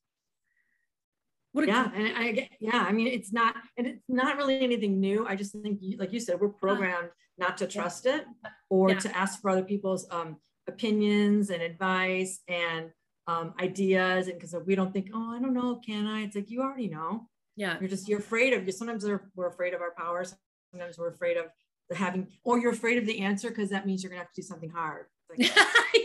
[1.53, 5.27] What yeah and i yeah i mean it's not and it's not really anything new.
[5.27, 8.25] I just think like you said we're programmed not to trust it
[8.69, 8.99] or yeah.
[9.01, 10.37] to ask for other people's um,
[10.69, 12.91] opinions and advice and
[13.27, 14.29] um, ideas.
[14.29, 16.23] And because we don't think oh i don't know can i?
[16.23, 17.29] It's like you already know.
[17.57, 17.77] Yeah.
[17.81, 19.05] You're just you're afraid of you sometimes
[19.35, 20.37] we're afraid of our powers
[20.71, 21.47] sometimes we're afraid of
[21.97, 24.47] having or you're afraid of the answer because that means you're gonna have to do
[24.47, 25.07] something hard.
[25.29, 25.51] Like,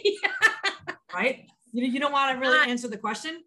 [1.16, 1.50] right?
[1.72, 3.44] You, you don't want to really answer the question.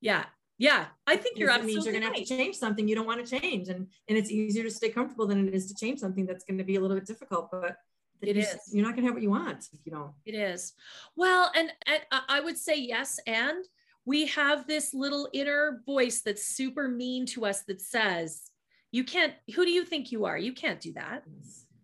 [0.00, 0.24] Yeah.
[0.58, 0.86] Yeah.
[1.06, 2.14] I think you're absolutely means you're going right.
[2.14, 3.68] to have to change something you don't want to change.
[3.68, 6.58] And, and it's easier to stay comfortable than it is to change something that's going
[6.58, 7.76] to be a little bit difficult, but
[8.22, 8.56] it is.
[8.70, 8.84] you're.
[8.84, 10.12] Not going to have what you want if you don't.
[10.26, 10.74] It is.
[11.16, 13.18] Well, and, and I would say yes.
[13.26, 13.64] And
[14.04, 18.50] we have this little inner voice that's super mean to us that says,
[18.92, 20.36] you can't, who do you think you are?
[20.36, 21.24] You can't do that.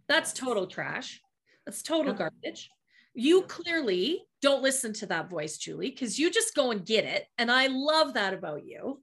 [0.08, 1.22] That's total trash.
[1.64, 2.70] That's total garbage.
[3.16, 7.26] You clearly don't listen to that voice, Julie, because you just go and get it.
[7.38, 9.02] And I love that about you.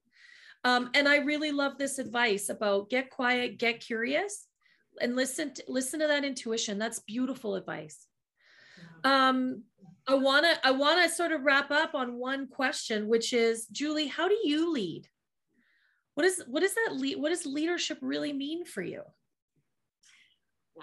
[0.63, 4.47] Um, and I really love this advice about get quiet, get curious,
[5.01, 6.77] and listen to, listen to that intuition.
[6.77, 8.07] That's beautiful advice.
[9.03, 9.63] Um,
[10.07, 13.67] I want to I want to sort of wrap up on one question, which is
[13.67, 15.07] Julie, how do you lead?
[16.13, 17.17] What is what does that lead?
[17.19, 19.01] What does leadership really mean for you?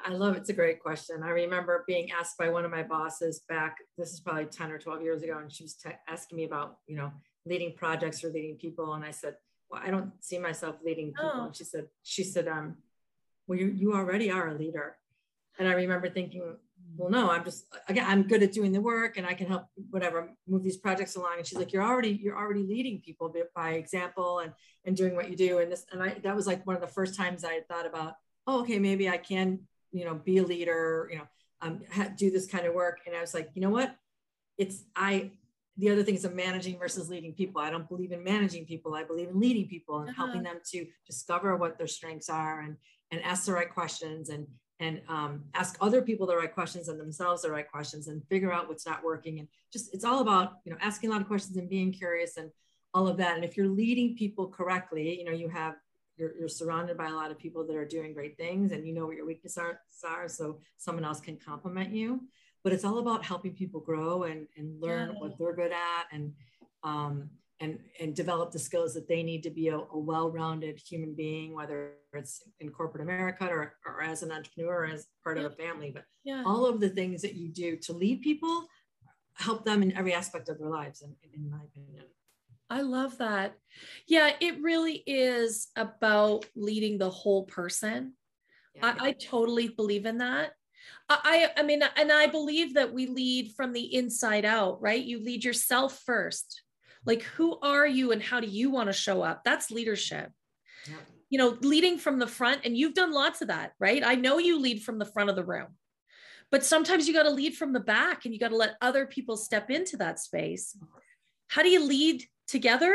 [0.04, 0.40] I love it.
[0.40, 1.22] It's a great question.
[1.22, 4.78] I remember being asked by one of my bosses back, this is probably 10 or
[4.78, 5.76] 12 years ago, and she was
[6.08, 7.12] asking me about, you know,
[7.44, 8.94] leading projects or leading people.
[8.94, 9.34] And I said,
[9.70, 11.32] well, I don't see myself leading people.
[11.34, 11.44] Oh.
[11.46, 12.76] And she said, she said, um,
[13.46, 14.96] well, you, you already are a leader.
[15.58, 16.56] And I remember thinking,
[16.96, 19.66] well, no, I'm just, again, I'm good at doing the work and I can help
[19.90, 21.34] whatever, move these projects along.
[21.38, 24.52] And she's like, you're already, you're already leading people by example and,
[24.84, 25.58] and doing what you do.
[25.58, 28.14] And this, and I, that was like one of the first times I thought about,
[28.46, 29.60] oh, okay, maybe I can
[29.92, 31.26] you know, be a leader, you know,
[31.62, 31.80] um,
[32.16, 33.00] do this kind of work.
[33.06, 33.94] And I was like, you know what?
[34.56, 35.30] It's, I,
[35.76, 37.60] the other thing is I'm managing versus leading people.
[37.60, 38.94] I don't believe in managing people.
[38.94, 40.26] I believe in leading people and uh-huh.
[40.26, 42.76] helping them to discover what their strengths are and,
[43.10, 44.46] and ask the right questions and,
[44.78, 48.52] and um, ask other people the right questions and themselves the right questions and figure
[48.52, 49.38] out what's not working.
[49.38, 52.36] And just, it's all about, you know, asking a lot of questions and being curious
[52.36, 52.50] and
[52.94, 53.36] all of that.
[53.36, 55.74] And if you're leading people correctly, you know, you have
[56.20, 58.94] you're, you're surrounded by a lot of people that are doing great things and you
[58.94, 62.20] know what your weaknesses are, are so someone else can complement you
[62.62, 65.18] but it's all about helping people grow and, and learn yeah.
[65.18, 66.32] what they're good at and
[66.82, 67.30] um,
[67.60, 71.54] and and develop the skills that they need to be a, a well-rounded human being
[71.54, 75.44] whether it's in corporate america or, or as an entrepreneur or as part yeah.
[75.44, 76.42] of a family but yeah.
[76.46, 78.66] all of the things that you do to lead people
[79.34, 82.04] help them in every aspect of their lives in, in my opinion
[82.70, 83.54] I love that.
[84.06, 88.14] Yeah, it really is about leading the whole person.
[88.76, 88.94] Yeah.
[88.98, 90.52] I, I, totally believe in that.
[91.08, 95.02] I, I mean, and I believe that we lead from the inside out, right?
[95.02, 96.62] You lead yourself first.
[97.04, 99.42] Like, who are you and how do you want to show up?
[99.44, 100.30] That's leadership.
[100.86, 100.94] Yeah.
[101.30, 104.04] You know, leading from the front, and you've done lots of that, right?
[104.04, 105.68] I know you lead from the front of the room,
[106.50, 109.06] but sometimes you got to lead from the back and you got to let other
[109.06, 110.76] people step into that space.
[110.80, 111.00] Uh-huh.
[111.48, 112.94] How do you lead together?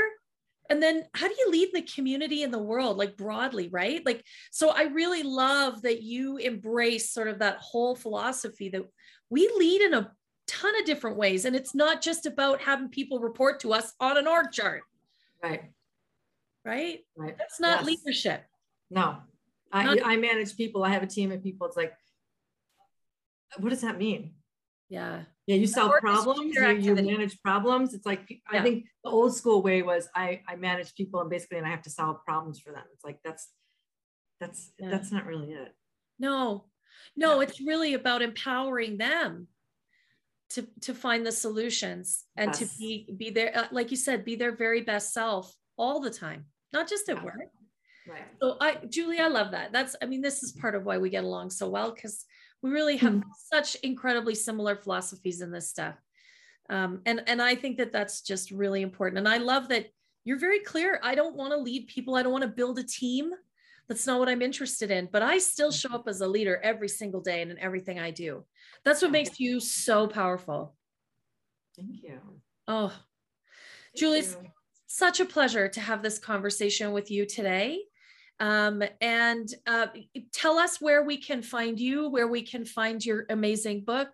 [0.70, 4.06] and then how do you lead the community in the world like broadly right?
[4.06, 8.84] Like so i really love that you embrace sort of that whole philosophy that
[9.30, 10.12] we lead in a
[10.48, 11.46] ton of different ways.
[11.46, 14.84] And it's not just about having people report to us on an org chart.
[15.44, 15.63] Right.
[16.63, 17.38] Right, right.
[17.38, 17.86] that's not yes.
[17.86, 18.44] leadership.
[18.89, 19.18] No.
[19.72, 20.84] I, not- I manage people.
[20.84, 21.68] I have a team of people.
[21.68, 21.94] It's like
[23.58, 24.34] what does that mean?
[24.89, 27.93] Yeah yeah you solve problems you, you, manage problems.
[27.93, 28.60] It's like yeah.
[28.60, 31.69] i think the old school way was i i manage people and basically and i
[31.69, 32.84] have to solve problems for them.
[32.93, 33.49] It's like that's
[34.39, 34.89] that's yeah.
[34.89, 35.73] that's not really it.
[36.19, 36.65] No.
[37.15, 39.47] No it's really about empowering them
[40.51, 42.60] to to find the solutions and yes.
[42.60, 46.10] to be be there uh, like you said be their very best self all the
[46.10, 47.23] time not just at yeah.
[47.23, 47.36] work.
[48.08, 48.21] Right.
[48.41, 49.71] So i julie i love that.
[49.71, 52.25] That's i mean this is part of why we get along so well because
[52.65, 53.30] we really have mm-hmm.
[53.54, 55.93] such incredibly similar philosophies in this stuff.
[56.67, 59.19] Um, and and i think that that's just really important.
[59.19, 59.86] And i love that
[60.23, 60.99] you're very clear.
[61.04, 62.15] I don't want to lead people.
[62.15, 63.32] I don't want to build a team.
[63.88, 66.89] That's not what i'm interested in but i still show up as a leader every
[66.89, 68.43] single day and in everything i do.
[68.84, 70.75] That's what makes you so powerful.
[71.75, 72.19] Thank you.
[72.67, 72.91] Oh
[73.95, 74.23] julie
[74.88, 77.82] such a pleasure to have this conversation with you today
[78.39, 79.88] um, and uh,
[80.34, 84.10] tell us where we can find you, where we can find your amazing book,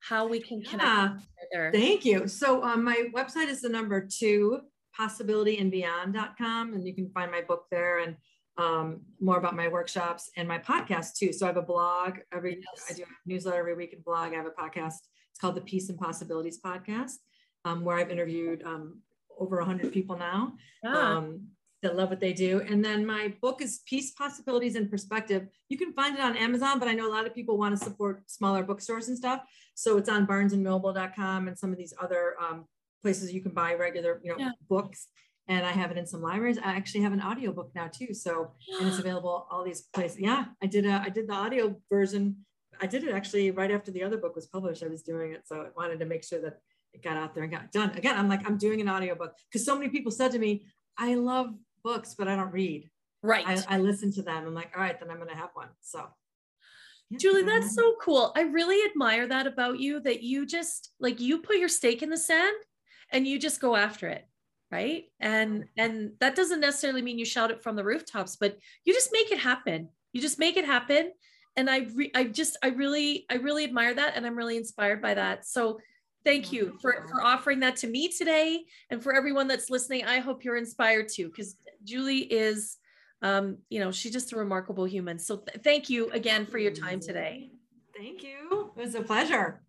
[0.00, 1.22] how we can connect.
[1.52, 2.26] Yeah, thank you.
[2.26, 4.60] So um, my website is the number two
[4.98, 8.16] possibilityandbeyond.com and you can find my book there and
[8.58, 11.32] um, more about my workshops and my podcast too.
[11.32, 12.86] So I have a blog every yes.
[12.90, 14.32] I do a newsletter every week and blog.
[14.32, 14.96] I have a podcast.
[15.30, 17.14] It's called the Peace and Possibilities Podcast,
[17.64, 19.00] um, where I've interviewed um,
[19.38, 20.52] over 100 people now.
[20.84, 21.16] Ah.
[21.16, 21.48] Um,
[21.82, 22.60] that love what they do.
[22.60, 25.48] And then my book is Peace, Possibilities, and Perspective.
[25.68, 27.84] You can find it on Amazon, but I know a lot of people want to
[27.84, 29.42] support smaller bookstores and stuff.
[29.74, 32.66] So it's on barnesandnoble.com and some of these other um,
[33.02, 34.50] places you can buy regular, you know, yeah.
[34.68, 35.08] books.
[35.48, 36.56] And I have it in some libraries.
[36.58, 38.14] I actually have an audio book now too.
[38.14, 40.20] So and it's available all these places.
[40.20, 42.36] Yeah, I did a, I did the audio version.
[42.80, 44.84] I did it actually right after the other book was published.
[44.84, 45.42] I was doing it.
[45.46, 46.60] So I wanted to make sure that
[46.94, 47.90] it got out there and got done.
[47.96, 50.66] Again, I'm like, I'm doing an audiobook because so many people said to me,
[50.96, 52.88] I love books, but I don't read.
[53.22, 53.46] Right.
[53.46, 54.46] I, I listen to them.
[54.46, 55.68] I'm like, all right, then I'm going to have one.
[55.80, 56.06] So.
[57.18, 58.32] Julie, that's so cool.
[58.34, 62.08] I really admire that about you that you just like you put your stake in
[62.08, 62.56] the sand
[63.10, 64.26] and you just go after it
[64.72, 68.92] right and and that doesn't necessarily mean you shout it from the rooftops but you
[68.94, 71.12] just make it happen you just make it happen
[71.56, 75.02] and i re- i just i really i really admire that and i'm really inspired
[75.02, 75.78] by that so
[76.24, 80.18] thank you for, for offering that to me today and for everyone that's listening i
[80.18, 82.78] hope you're inspired too because julie is
[83.22, 86.72] um, you know she's just a remarkable human so th- thank you again for your
[86.72, 87.50] time today
[87.96, 89.62] thank you it was a pleasure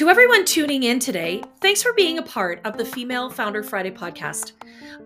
[0.00, 3.90] To everyone tuning in today, thanks for being a part of the Female Founder Friday
[3.90, 4.52] podcast.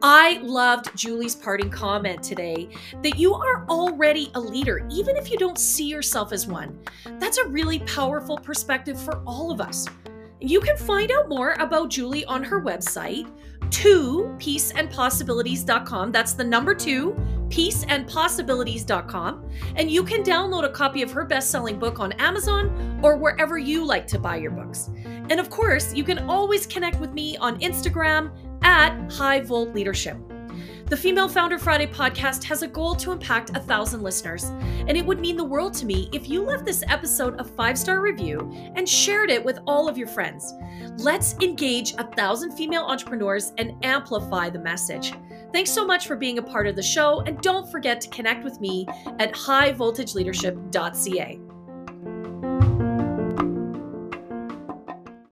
[0.03, 2.69] I loved Julie's parting comment today
[3.03, 6.79] that you are already a leader, even if you don't see yourself as one.
[7.19, 9.89] That's a really powerful perspective for all of us.
[10.45, 13.27] You can find out more about Julie on her website,
[13.71, 16.13] 2peaceandpossibilities.com.
[16.13, 17.17] That's the number two,
[17.49, 19.51] peaceandpossibilities.com.
[19.77, 23.57] And you can download a copy of her best selling book on Amazon or wherever
[23.57, 24.91] you like to buy your books.
[25.31, 28.31] And of course, you can always connect with me on Instagram
[28.63, 30.19] at High Volt Leadership.
[30.87, 35.07] The Female Founder Friday podcast has a goal to impact a thousand listeners, and it
[35.07, 38.53] would mean the world to me if you left this episode a five star review
[38.77, 40.53] and shared it with all of your friends.
[40.99, 45.15] Let's engage a thousand female entrepreneurs and amplify the message.
[45.55, 48.45] Thanks so much for being a part of the show, and don't forget to connect
[48.45, 48.87] with me
[49.19, 51.41] at highvoltageleadership.ca.